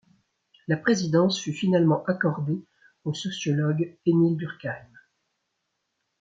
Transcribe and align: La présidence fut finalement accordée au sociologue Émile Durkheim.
La 0.67 0.77
présidence 0.77 1.39
fut 1.39 1.53
finalement 1.53 2.03
accordée 2.05 2.65
au 3.05 3.13
sociologue 3.13 3.99
Émile 4.07 4.35
Durkheim. 4.35 4.87